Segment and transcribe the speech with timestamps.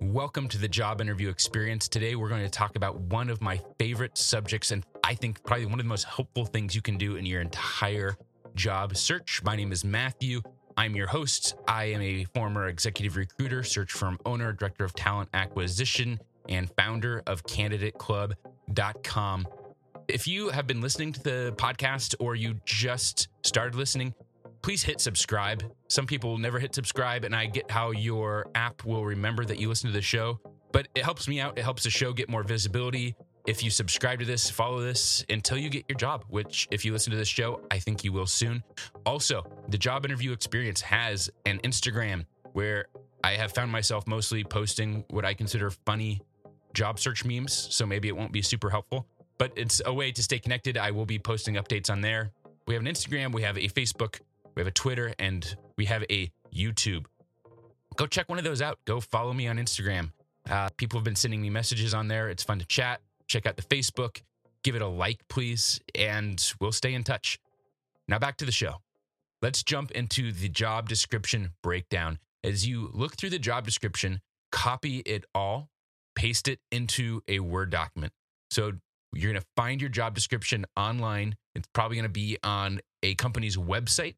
[0.00, 1.88] Welcome to the job interview experience.
[1.88, 5.66] Today, we're going to talk about one of my favorite subjects, and I think probably
[5.66, 8.16] one of the most helpful things you can do in your entire
[8.54, 9.42] job search.
[9.42, 10.40] My name is Matthew.
[10.76, 11.56] I'm your host.
[11.66, 17.24] I am a former executive recruiter, search firm owner, director of talent acquisition, and founder
[17.26, 19.48] of candidateclub.com.
[20.06, 24.14] If you have been listening to the podcast or you just started listening,
[24.62, 25.64] please hit subscribe.
[25.88, 29.58] Some people will never hit subscribe, and I get how your app will remember that
[29.58, 30.40] you listen to the show,
[30.72, 31.58] but it helps me out.
[31.58, 33.14] It helps the show get more visibility.
[33.46, 36.92] If you subscribe to this, follow this until you get your job, which, if you
[36.92, 38.62] listen to this show, I think you will soon.
[39.06, 42.86] Also, the job interview experience has an Instagram where
[43.24, 46.20] I have found myself mostly posting what I consider funny
[46.74, 47.52] job search memes.
[47.70, 49.06] So maybe it won't be super helpful,
[49.38, 50.76] but it's a way to stay connected.
[50.76, 52.30] I will be posting updates on there.
[52.66, 54.20] We have an Instagram, we have a Facebook,
[54.58, 57.04] we have a Twitter, and we have a YouTube.
[57.94, 58.80] Go check one of those out.
[58.86, 60.10] Go follow me on Instagram.
[60.50, 62.28] Uh, people have been sending me messages on there.
[62.28, 63.00] It's fun to chat.
[63.28, 64.20] Check out the Facebook.
[64.64, 67.38] Give it a like, please, and we'll stay in touch.
[68.08, 68.78] Now back to the show.
[69.42, 72.18] Let's jump into the job description breakdown.
[72.42, 74.20] As you look through the job description,
[74.50, 75.68] copy it all,
[76.16, 78.12] paste it into a Word document.
[78.50, 78.72] So
[79.12, 81.36] you're going to find your job description online.
[81.54, 84.16] It's probably going to be on a company's website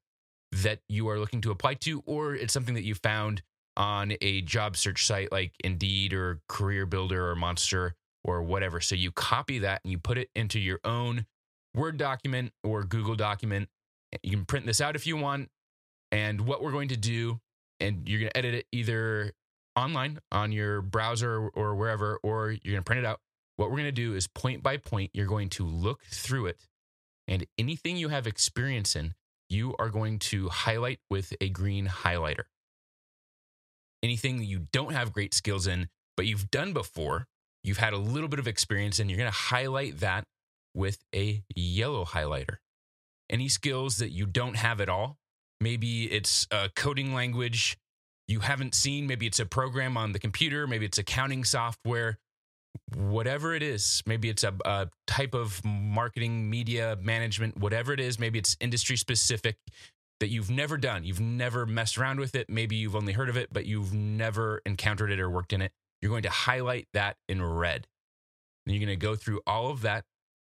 [0.52, 3.42] that you are looking to apply to, or it's something that you found
[3.76, 7.94] on a job search site like Indeed or Career Builder or Monster
[8.24, 8.80] or whatever.
[8.80, 11.26] So you copy that and you put it into your own
[11.74, 13.68] Word document or Google document.
[14.22, 15.50] You can print this out if you want.
[16.10, 17.40] And what we're going to do,
[17.78, 19.32] and you're going to edit it either
[19.76, 23.20] online on your browser or wherever, or you're going to print it out.
[23.56, 26.58] What we're going to do is point by point, you're going to look through it,
[27.28, 29.14] and anything you have experience in,
[29.50, 32.44] you are going to highlight with a green highlighter.
[34.02, 37.26] Anything that you don't have great skills in, but you've done before,
[37.62, 40.24] you've had a little bit of experience and you're going to highlight that
[40.74, 42.56] with a yellow highlighter.
[43.28, 45.18] Any skills that you don't have at all,
[45.60, 47.76] maybe it's a coding language
[48.28, 52.18] you haven't seen, maybe it's a program on the computer, maybe it's accounting software,
[52.96, 58.18] whatever it is, maybe it's a, a, type of marketing, media management, whatever it is,
[58.18, 59.56] maybe it's industry specific
[60.20, 61.04] that you've never done.
[61.04, 62.48] You've never messed around with it.
[62.48, 65.72] Maybe you've only heard of it, but you've never encountered it or worked in it.
[66.00, 67.86] You're going to highlight that in red.
[68.66, 70.04] And you're going to go through all of that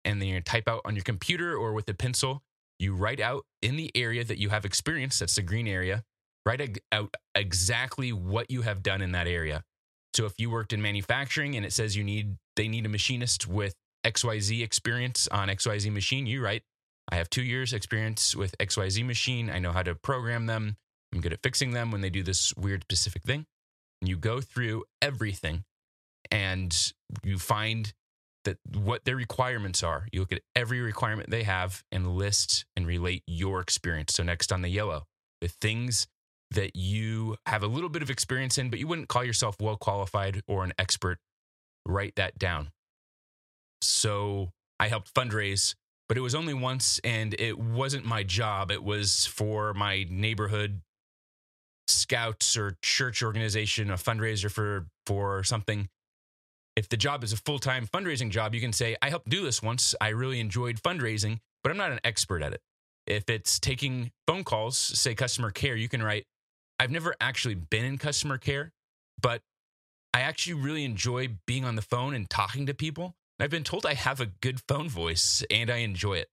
[0.06, 2.44] and then you're going to type out on your computer or with a pencil.
[2.80, 6.04] You write out in the area that you have experience, that's the green area,
[6.46, 9.64] write out exactly what you have done in that area.
[10.16, 13.48] So if you worked in manufacturing and it says you need they need a machinist
[13.48, 13.76] with
[14.06, 16.64] XYZ experience on XYZ machine, you write,
[17.10, 19.50] I have two years experience with XYZ machine.
[19.50, 20.78] I know how to program them.
[21.14, 23.46] I'm good at fixing them when they do this weird specific thing.
[24.02, 25.66] And you go through everything
[26.32, 27.94] and you find
[28.46, 30.08] that what their requirements are.
[30.12, 34.14] You look at every requirement they have and list and relate your experience.
[34.14, 35.08] So next on the yellow,
[35.42, 36.08] the things
[36.56, 39.78] that you have a little bit of experience in, but you wouldn't call yourself well
[39.78, 41.20] qualified or an expert,
[41.86, 42.72] write that down.
[43.82, 44.50] So
[44.80, 45.76] I helped fundraise,
[46.10, 48.72] but it was only once and it wasn't my job.
[48.72, 50.82] It was for my neighborhood
[51.88, 55.88] scouts or church organization, a fundraiser for for something.
[56.76, 59.44] If the job is a full time fundraising job, you can say, I helped do
[59.44, 59.96] this once.
[60.02, 62.62] I really enjoyed fundraising, but I'm not an expert at it.
[63.08, 66.26] If it's taking phone calls, say customer care, you can write,
[66.80, 68.72] I've never actually been in customer care,
[69.22, 69.42] but
[70.14, 73.16] I actually really enjoy being on the phone and talking to people.
[73.40, 76.30] I've been told I have a good phone voice and I enjoy it.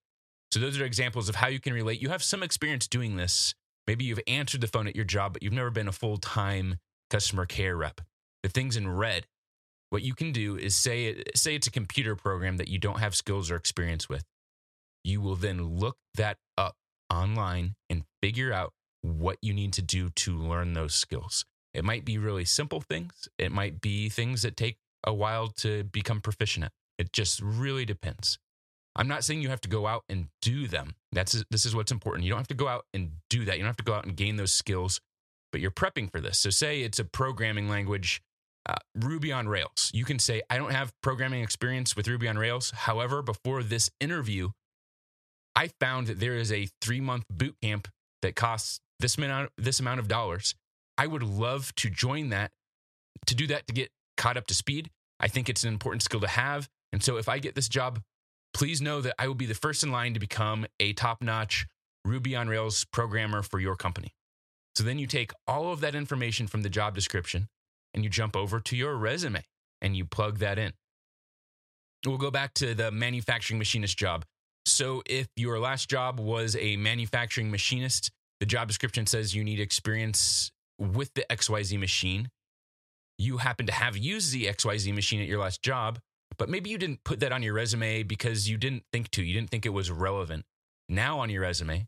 [0.52, 2.00] So, those are examples of how you can relate.
[2.00, 3.54] You have some experience doing this.
[3.86, 6.76] Maybe you've answered the phone at your job, but you've never been a full time
[7.10, 8.00] customer care rep.
[8.42, 9.26] The things in red,
[9.90, 13.14] what you can do is say, say it's a computer program that you don't have
[13.14, 14.24] skills or experience with.
[15.04, 16.76] You will then look that up
[17.10, 18.72] online and figure out
[19.02, 21.44] what you need to do to learn those skills.
[21.74, 25.84] It might be really simple things, it might be things that take a while to
[25.84, 26.72] become proficient at.
[26.98, 28.38] It just really depends.
[28.94, 30.94] I'm not saying you have to go out and do them.
[31.12, 32.24] That's this is what's important.
[32.24, 33.56] You don't have to go out and do that.
[33.56, 35.00] You don't have to go out and gain those skills,
[35.50, 36.38] but you're prepping for this.
[36.38, 38.22] So say it's a programming language,
[38.66, 39.90] uh, Ruby on Rails.
[39.94, 42.70] You can say I don't have programming experience with Ruby on Rails.
[42.70, 44.50] However, before this interview,
[45.56, 47.88] I found that there is a 3-month boot camp
[48.20, 50.54] that costs this amount this amount of dollars.
[50.96, 52.52] I would love to join that
[53.26, 54.90] to do that to get caught up to speed.
[55.20, 56.68] I think it's an important skill to have.
[56.92, 58.00] And so if I get this job,
[58.54, 61.66] please know that I will be the first in line to become a top notch
[62.04, 64.14] Ruby on Rails programmer for your company.
[64.74, 67.48] So then you take all of that information from the job description
[67.94, 69.42] and you jump over to your resume
[69.80, 70.72] and you plug that in.
[72.04, 74.24] We'll go back to the manufacturing machinist job.
[74.66, 78.10] So if your last job was a manufacturing machinist,
[78.42, 82.28] the job description says you need experience with the XYZ machine.
[83.16, 86.00] You happen to have used the XYZ machine at your last job,
[86.38, 89.32] but maybe you didn't put that on your resume because you didn't think to, you
[89.32, 90.44] didn't think it was relevant.
[90.88, 91.86] Now on your resume,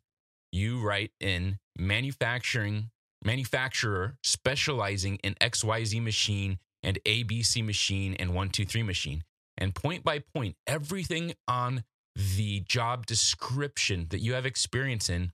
[0.53, 2.91] you write in manufacturing,
[3.25, 9.25] manufacturer specializing in XYZ machine and ABC machine and 123 machine.
[9.59, 11.83] And point by point, everything on
[12.15, 15.33] the job description that you have experience in,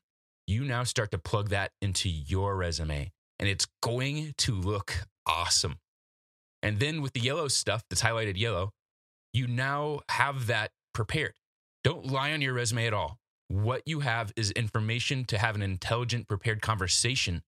[0.50, 5.76] you now start to plug that into your resume and it's going to look awesome.
[6.62, 8.72] And then with the yellow stuff that's highlighted yellow,
[9.32, 11.34] you now have that prepared.
[11.84, 13.18] Don't lie on your resume at all.
[13.48, 17.42] What you have is information to have an intelligent, prepared conversation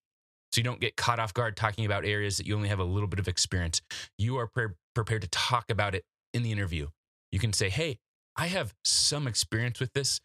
[0.53, 2.85] so you don't get caught off guard talking about areas that you only have a
[2.85, 3.83] little bit of experience.
[4.17, 6.89] You are pre- prepared to talk about it in the interview.
[7.33, 7.99] You can say, Hey,
[8.37, 10.21] I have some experience with this.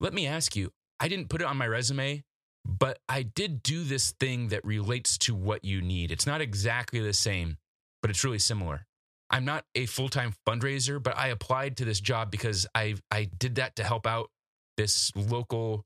[0.00, 2.24] Let me ask you, I didn't put it on my resume,
[2.64, 6.10] but I did do this thing that relates to what you need.
[6.10, 7.58] It's not exactly the same,
[8.02, 8.86] but it's really similar.
[9.30, 13.28] I'm not a full time fundraiser, but I applied to this job because I I
[13.38, 14.30] did that to help out
[14.76, 15.84] this local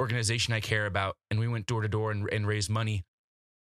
[0.00, 3.04] organization I care about, and we went door to door and, and raised money.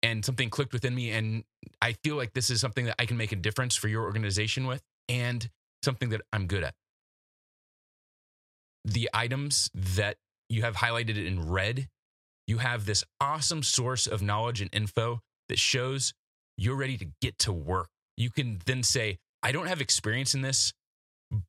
[0.01, 1.43] And something clicked within me, and
[1.81, 4.65] I feel like this is something that I can make a difference for your organization
[4.65, 5.49] with, and
[5.83, 6.73] something that I'm good at.
[8.85, 10.15] The items that
[10.49, 11.87] you have highlighted it in red,
[12.47, 16.13] you have this awesome source of knowledge and info that shows
[16.57, 20.41] you're ready to get to work you can then say, I don't have experience in
[20.41, 20.73] this,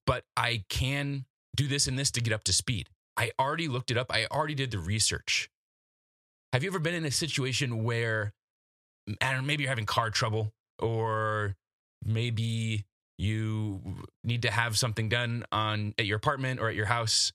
[0.06, 1.26] but I can
[1.56, 2.88] do this and this to get up to speed.
[3.16, 5.50] I already looked it up, I already did the research.
[6.52, 8.32] Have you ever been in a situation where,
[9.20, 11.56] I don't know, maybe you're having car trouble or
[12.04, 12.84] maybe
[13.18, 13.80] you
[14.24, 17.32] need to have something done on at your apartment or at your house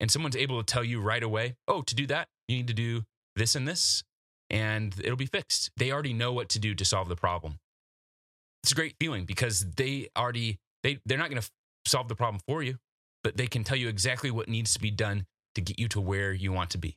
[0.00, 2.74] and someone's able to tell you right away, "Oh, to do that, you need to
[2.74, 4.02] do this and this
[4.50, 7.58] and it'll be fixed." They already know what to do to solve the problem
[8.66, 11.48] it's a great feeling because they already they they're not going to
[11.86, 12.78] solve the problem for you,
[13.22, 15.24] but they can tell you exactly what needs to be done
[15.54, 16.96] to get you to where you want to be.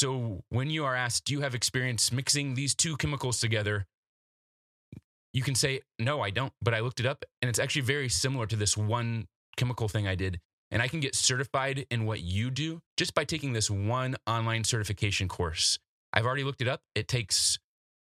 [0.00, 3.84] So when you are asked, do you have experience mixing these two chemicals together?
[5.34, 8.08] You can say, no, I don't, but I looked it up and it's actually very
[8.08, 9.26] similar to this one
[9.58, 10.40] chemical thing I did.
[10.70, 14.64] And I can get certified in what you do just by taking this one online
[14.64, 15.78] certification course.
[16.14, 16.80] I've already looked it up.
[16.94, 17.58] It takes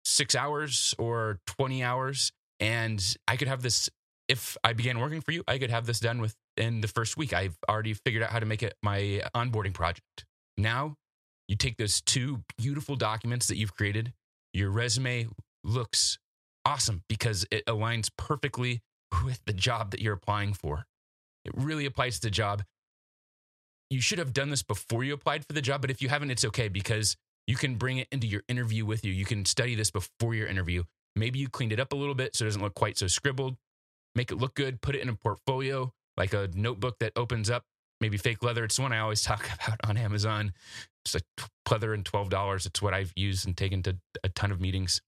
[0.03, 2.33] six hours or 20 hours.
[2.59, 3.89] And I could have this,
[4.27, 7.31] if I began working for you, I could have this done within the first week.
[7.31, 10.25] I've already figured out how to make it my onboarding project.
[10.57, 10.97] Now
[11.47, 14.13] you take those two beautiful documents that you've created,
[14.53, 15.27] your resume
[15.63, 16.17] looks
[16.65, 18.81] awesome because it aligns perfectly
[19.23, 20.85] with the job that you're applying for.
[21.45, 22.63] It really applies to the job.
[23.89, 26.31] You should have done this before you applied for the job, but if you haven't,
[26.31, 27.15] it's okay because
[27.47, 29.13] you can bring it into your interview with you.
[29.13, 30.83] You can study this before your interview.
[31.15, 33.55] Maybe you cleaned it up a little bit so it doesn't look quite so scribbled.
[34.13, 37.63] Make it look good, put it in a portfolio, like a notebook that opens up,
[38.01, 38.63] maybe fake leather.
[38.63, 40.53] It's the one I always talk about on Amazon.
[41.05, 41.23] It's like
[41.65, 42.65] pleather and $12.
[42.65, 45.01] It's what I've used and taken to a ton of meetings.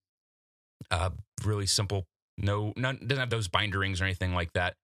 [0.89, 1.09] Uh,
[1.43, 2.05] really simple.
[2.37, 4.75] No, none, doesn't have those binder rings or anything like that.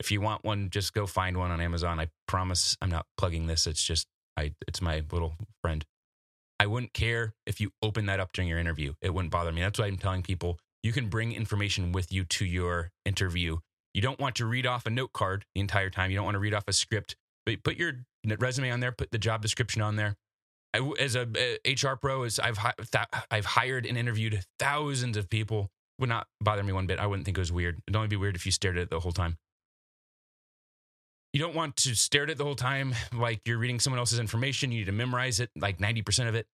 [0.00, 2.00] If you want one, just go find one on Amazon.
[2.00, 3.66] I promise I'm not plugging this.
[3.66, 5.84] It's just I it's my little friend.
[6.58, 8.94] I wouldn't care if you open that up during your interview.
[9.00, 9.60] It wouldn't bother me.
[9.60, 13.58] That's why I'm telling people you can bring information with you to your interview.
[13.94, 16.10] You don't want to read off a note card the entire time.
[16.10, 17.16] You don't want to read off a script,
[17.46, 18.04] but put your
[18.38, 20.16] resume on there, put the job description on there.
[20.74, 21.26] I, as a,
[21.64, 22.58] a HR pro, as I've
[23.30, 25.70] I've hired and interviewed thousands of people.
[25.98, 26.98] Would not bother me one bit.
[26.98, 27.80] I wouldn't think it was weird.
[27.86, 29.36] It'd only be weird if you stared at it the whole time.
[31.32, 34.18] You don't want to stare at it the whole time like you're reading someone else's
[34.18, 34.72] information.
[34.72, 36.46] You need to memorize it, like 90% of it.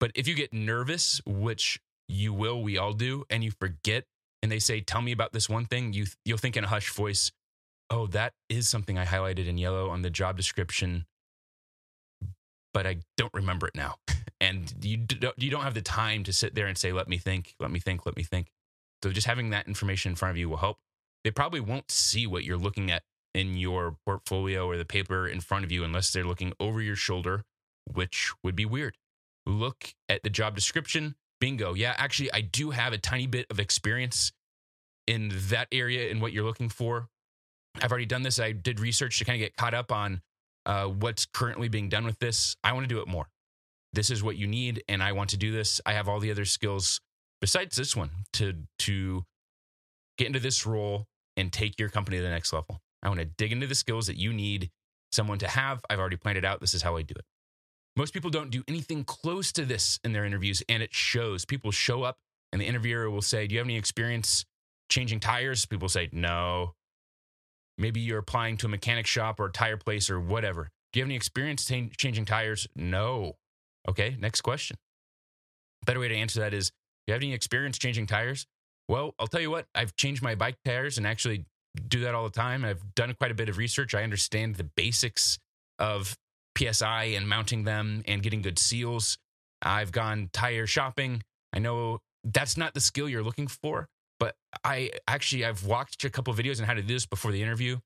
[0.00, 4.04] But if you get nervous, which you will, we all do, and you forget,
[4.42, 6.90] and they say, "Tell me about this one thing," you you'll think in a hush
[6.90, 7.30] voice,
[7.90, 11.06] "Oh, that is something I highlighted in yellow on the job description,
[12.72, 13.96] but I don't remember it now."
[14.40, 17.18] and you don't, you don't have the time to sit there and say, "Let me
[17.18, 18.48] think, let me think, let me think."
[19.02, 20.78] So just having that information in front of you will help.
[21.24, 23.02] They probably won't see what you're looking at
[23.34, 26.96] in your portfolio or the paper in front of you unless they're looking over your
[26.96, 27.44] shoulder,
[27.92, 28.96] which would be weird.
[29.46, 31.14] Look at the job description.
[31.40, 31.74] Bingo.
[31.74, 34.32] Yeah, actually, I do have a tiny bit of experience
[35.06, 37.08] in that area in what you're looking for.
[37.82, 38.38] I've already done this.
[38.40, 40.22] I did research to kind of get caught up on
[40.66, 42.56] uh, what's currently being done with this.
[42.64, 43.28] I want to do it more.
[43.92, 45.80] This is what you need, and I want to do this.
[45.84, 47.00] I have all the other skills
[47.40, 49.24] besides this one to to
[50.18, 52.80] get into this role and take your company to the next level.
[53.02, 54.70] I want to dig into the skills that you need
[55.10, 55.82] someone to have.
[55.88, 56.60] I've already planned it out.
[56.60, 57.24] This is how I do it.
[57.96, 61.44] Most people don't do anything close to this in their interviews, and it shows.
[61.44, 62.18] People show up,
[62.52, 64.44] and the interviewer will say, Do you have any experience
[64.88, 65.66] changing tires?
[65.66, 66.74] People say, No.
[67.80, 70.68] Maybe you're applying to a mechanic shop or a tire place or whatever.
[70.92, 72.68] Do you have any experience t- changing tires?
[72.76, 73.36] No.
[73.88, 74.76] Okay, next question.
[75.86, 76.74] Better way to answer that is Do
[77.08, 78.46] you have any experience changing tires?
[78.86, 81.46] Well, I'll tell you what, I've changed my bike tires and actually
[81.88, 82.64] do that all the time.
[82.64, 83.94] I've done quite a bit of research.
[83.94, 85.38] I understand the basics
[85.78, 86.16] of
[86.58, 89.16] PSI and mounting them and getting good seals.
[89.62, 91.22] I've gone tire shopping.
[91.52, 93.88] I know that's not the skill you're looking for,
[94.20, 97.42] but I actually I've watched a couple videos on how to do this before the
[97.42, 97.78] interview.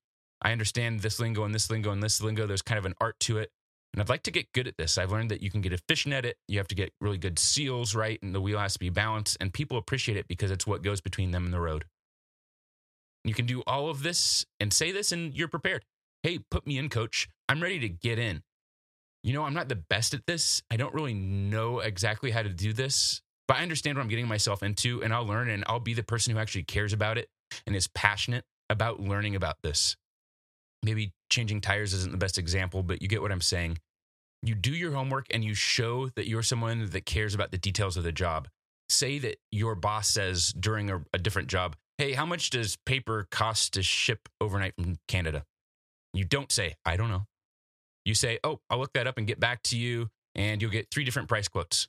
[0.42, 2.46] I understand this lingo and this lingo and this lingo.
[2.46, 3.50] There's kind of an art to it.
[3.94, 4.98] And I'd like to get good at this.
[4.98, 6.36] I've learned that you can get efficient at it.
[6.48, 9.36] You have to get really good seals right, and the wheel has to be balanced.
[9.40, 11.84] And people appreciate it because it's what goes between them and the road.
[13.22, 15.84] You can do all of this and say this, and you're prepared.
[16.24, 17.28] Hey, put me in, coach.
[17.48, 18.42] I'm ready to get in.
[19.22, 20.62] You know, I'm not the best at this.
[20.70, 24.28] I don't really know exactly how to do this, but I understand what I'm getting
[24.28, 27.28] myself into, and I'll learn, and I'll be the person who actually cares about it
[27.66, 29.96] and is passionate about learning about this.
[30.82, 33.78] Maybe changing tires isn't the best example, but you get what I'm saying.
[34.42, 37.96] You do your homework and you show that you're someone that cares about the details
[37.96, 38.48] of the job.
[38.90, 43.26] Say that your boss says during a, a different job, hey, how much does paper
[43.30, 45.44] cost to ship overnight from Canada?
[46.12, 47.24] You don't say, I don't know.
[48.04, 50.88] You say, oh, I'll look that up and get back to you, and you'll get
[50.90, 51.88] three different price quotes.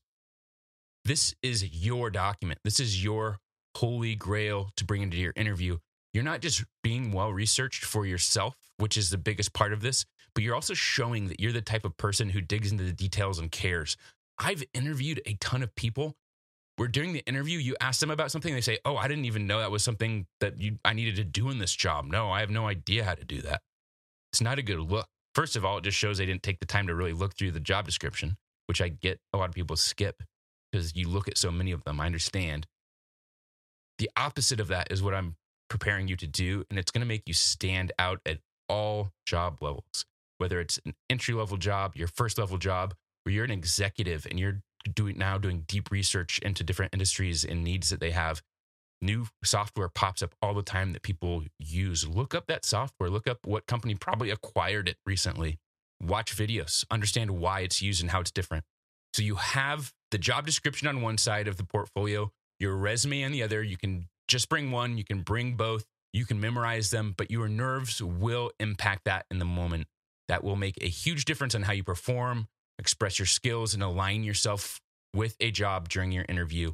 [1.05, 2.59] This is your document.
[2.63, 3.37] This is your
[3.77, 5.77] holy grail to bring into your interview.
[6.13, 10.05] You're not just being well researched for yourself, which is the biggest part of this,
[10.33, 13.37] but you're also showing that you're the type of person who digs into the details
[13.37, 13.97] and cares.
[14.39, 16.15] I've interviewed a ton of people
[16.77, 19.47] where during the interview you ask them about something they say oh i didn't even
[19.47, 22.41] know that was something that you, i needed to do in this job no i
[22.41, 23.61] have no idea how to do that
[24.33, 26.65] it's not a good look first of all it just shows they didn't take the
[26.65, 28.35] time to really look through the job description
[28.65, 30.21] which i get a lot of people skip
[30.75, 32.67] because you look at so many of them i understand
[33.97, 35.35] the opposite of that is what i'm
[35.69, 38.39] preparing you to do and it's going to make you stand out at
[38.69, 40.05] all job levels
[40.37, 44.39] whether it's an entry level job your first level job where you're an executive and
[44.39, 44.61] you're
[44.93, 48.41] doing now doing deep research into different industries and needs that they have.
[49.01, 52.07] New software pops up all the time that people use.
[52.07, 53.09] Look up that software.
[53.09, 55.57] Look up what company probably acquired it recently.
[56.01, 58.63] Watch videos, understand why it's used and how it's different.
[59.15, 63.31] So you have the job description on one side of the portfolio, your resume on
[63.31, 63.63] the other.
[63.63, 67.47] You can just bring one, you can bring both, you can memorize them, but your
[67.47, 69.87] nerves will impact that in the moment.
[70.27, 74.25] That will make a huge difference on how you perform, express your skills, and align
[74.25, 74.81] yourself
[75.13, 76.73] with a job during your interview.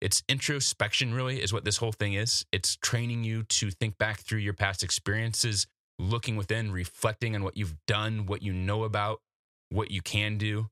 [0.00, 2.46] It's introspection, really, is what this whole thing is.
[2.50, 5.68] It's training you to think back through your past experiences,
[6.00, 9.20] looking within, reflecting on what you've done, what you know about,
[9.70, 10.68] what you can do.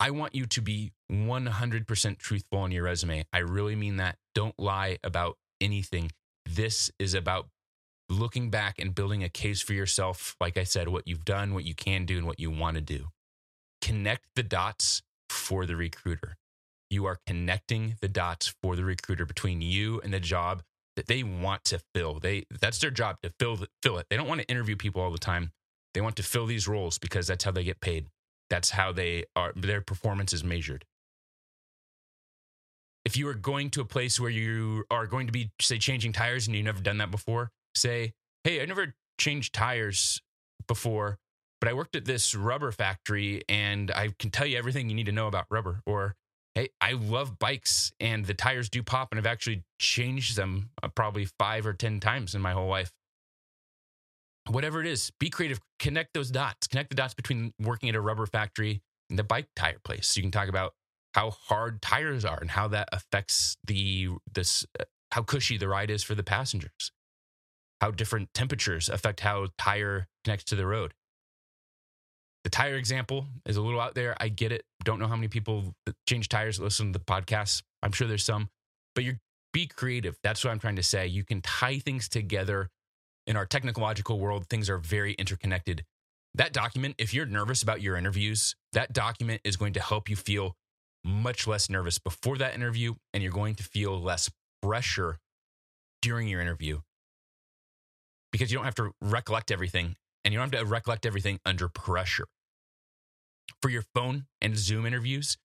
[0.00, 3.24] I want you to be 100% truthful on your resume.
[3.32, 4.16] I really mean that.
[4.34, 6.10] Don't lie about anything.
[6.44, 7.48] This is about
[8.08, 10.36] looking back and building a case for yourself.
[10.40, 12.80] Like I said, what you've done, what you can do, and what you want to
[12.80, 13.06] do.
[13.80, 16.36] Connect the dots for the recruiter.
[16.90, 20.62] You are connecting the dots for the recruiter between you and the job
[20.96, 22.20] that they want to fill.
[22.20, 24.06] They that's their job to fill fill it.
[24.10, 25.52] They don't want to interview people all the time.
[25.92, 28.06] They want to fill these roles because that's how they get paid.
[28.54, 30.84] That's how they are their performance is measured.
[33.04, 36.12] If you are going to a place where you are going to be say changing
[36.12, 38.12] tires and you've never done that before, say,
[38.44, 40.22] "Hey, I never changed tires
[40.68, 41.18] before,
[41.60, 45.06] but I worked at this rubber factory and I can tell you everything you need
[45.06, 46.14] to know about rubber." Or,
[46.54, 50.86] "Hey, I love bikes and the tires do pop and I've actually changed them uh,
[50.90, 52.92] probably 5 or 10 times in my whole life."
[54.50, 58.00] Whatever it is, be creative, connect those dots, connect the dots between working at a
[58.00, 60.16] rubber factory and the bike tire place.
[60.16, 60.74] You can talk about
[61.14, 64.66] how hard tires are and how that affects the this
[65.12, 66.92] how cushy the ride is for the passengers.
[67.80, 70.92] How different temperatures affect how tire connects to the road.
[72.42, 74.16] The tire example is a little out there.
[74.20, 74.64] I get it.
[74.84, 75.74] Don't know how many people
[76.06, 77.62] change tires listen to the podcast.
[77.82, 78.50] I'm sure there's some
[78.94, 79.20] but you're
[79.52, 80.18] be creative.
[80.22, 81.06] That's what i'm trying to say.
[81.06, 82.70] You can tie things together
[83.26, 85.84] in our technological world things are very interconnected
[86.34, 90.16] that document if you're nervous about your interviews that document is going to help you
[90.16, 90.56] feel
[91.04, 94.30] much less nervous before that interview, and you're going to feel less
[94.62, 95.18] pressure
[96.00, 96.80] during your interview
[98.32, 101.68] because you don't have to recollect everything and you don't have to recollect everything under
[101.68, 102.26] pressure.
[103.60, 105.36] For your phone and Zoom interviews,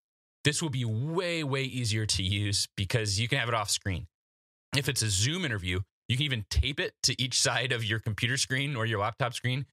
[0.46, 4.08] this will be way, way easier to use because you can have it off screen.
[4.76, 8.00] If it's a Zoom interview, you can even tape it to each side of your
[8.00, 9.65] computer screen or your laptop screen.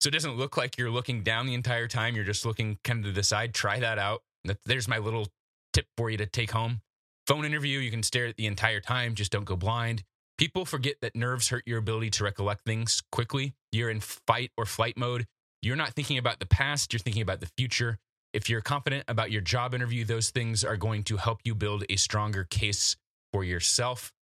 [0.00, 2.14] So it doesn't look like you're looking down the entire time.
[2.14, 3.54] You're just looking kind of to the side.
[3.54, 4.22] Try that out.
[4.66, 5.28] There's my little
[5.72, 6.82] tip for you to take home.
[7.26, 10.02] Phone interview, you can stare at the entire time, just don't go blind.
[10.36, 13.54] People forget that nerves hurt your ability to recollect things quickly.
[13.72, 15.26] You're in fight or flight mode.
[15.62, 17.98] You're not thinking about the past, you're thinking about the future.
[18.34, 21.84] If you're confident about your job interview, those things are going to help you build
[21.88, 22.96] a stronger case
[23.32, 24.12] for yourself.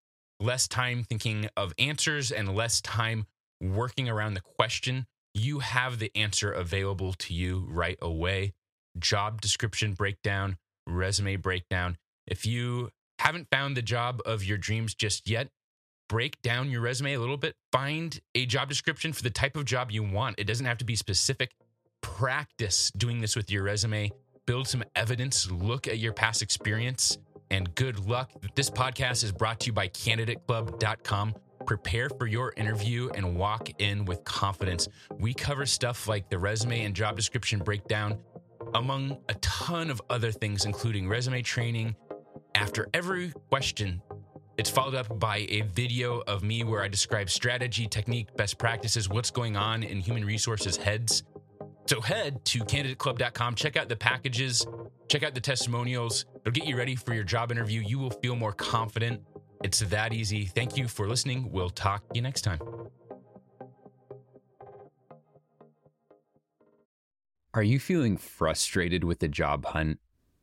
[0.43, 3.27] Less time thinking of answers and less time
[3.61, 5.07] working around the question.
[5.35, 8.53] You have the answer available to you right away.
[8.99, 11.97] Job description breakdown, resume breakdown.
[12.27, 15.47] If you haven't found the job of your dreams just yet,
[16.09, 17.55] break down your resume a little bit.
[17.71, 20.41] Find a job description for the type of job you want.
[20.41, 21.53] It doesn't have to be specific.
[22.01, 24.11] Practice doing this with your resume.
[24.47, 25.49] Build some evidence.
[25.49, 27.17] Look at your past experience.
[27.53, 28.33] And good luck.
[28.55, 31.35] This podcast is brought to you by candidateclub.com.
[31.67, 34.89] Prepare for your interview and walk in with confidence.
[35.19, 38.19] We cover stuff like the resume and job description breakdown,
[38.75, 41.95] among a ton of other things, including resume training.
[42.55, 44.01] After every question,
[44.57, 49.11] it's followed up by a video of me where I describe strategy, technique, best practices,
[49.11, 51.23] what's going on in human resources heads.
[51.87, 54.67] So head to candidateclub.com, check out the packages,
[55.09, 56.27] check out the testimonials.
[56.41, 57.81] It'll get you ready for your job interview.
[57.81, 59.21] You will feel more confident.
[59.63, 60.47] It's that easy.
[60.47, 61.51] Thank you for listening.
[61.51, 62.61] We'll talk to you next time.
[67.55, 70.01] Are you feeling frustrated with the job hunt?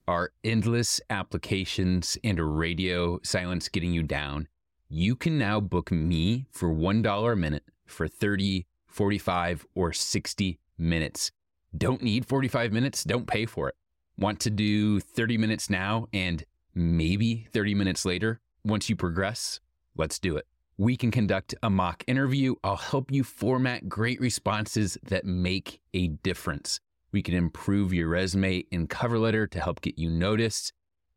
[0.07, 4.47] Are endless applications and a radio silence getting you down?
[4.89, 11.31] You can now book me for $1 a minute for 30, 45, or 60 minutes.
[11.77, 13.03] Don't need 45 minutes?
[13.03, 13.75] Don't pay for it.
[14.17, 18.39] Want to do 30 minutes now and maybe 30 minutes later?
[18.65, 19.59] Once you progress,
[19.95, 20.45] let's do it.
[20.77, 22.55] We can conduct a mock interview.
[22.63, 26.79] I'll help you format great responses that make a difference.
[27.11, 30.73] We can improve your resume and cover letter to help get you noticed.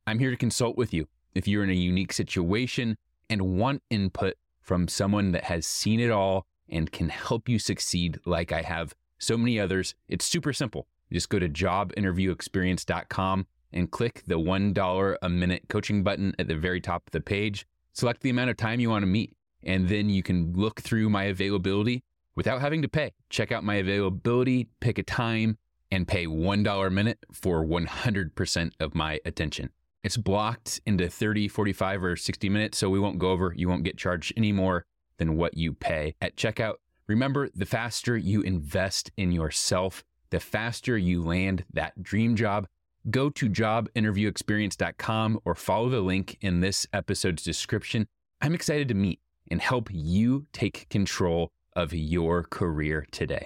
[0.07, 2.97] I'm here to consult with you if you're in a unique situation
[3.31, 8.19] and want input from someone that has seen it all and can help you succeed
[8.25, 9.95] like I have so many others.
[10.09, 10.87] It's super simple.
[11.09, 16.57] You just go to jobinterviewexperience.com and click the $1 a minute coaching button at the
[16.57, 17.67] very top of the page.
[17.93, 21.09] Select the amount of time you want to meet, and then you can look through
[21.09, 22.03] my availability
[22.35, 23.13] without having to pay.
[23.31, 25.59] Check out my availability, pick a time,
[25.91, 29.71] and pay $1 a minute for 100% of my attention.
[30.03, 33.55] It's blocked into 30, 45, or 60 minutes, so we won't go over.
[33.57, 34.85] You won't get charged any more
[35.19, 36.77] than what you pay at checkout.
[37.09, 42.67] Remember, the faster you invest in yourself, the faster you land that dream job.
[43.11, 48.07] Go to jobinterviewexperience.com or follow the link in this episode's description.
[48.41, 53.41] I'm excited to meet and help you take control of your career today.